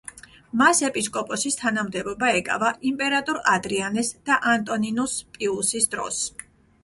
მას 0.59 0.79
ეპისკოპოსის 0.87 1.57
თანამდებობა 1.59 2.29
ეკავა 2.37 2.71
იმპერატორ 2.91 3.39
ადრიანეს 3.53 4.09
და 4.31 4.39
ანტონინუს 4.53 5.15
პიუსის 5.37 5.87
დროს. 5.93 6.23